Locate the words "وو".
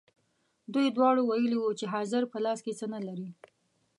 1.59-1.77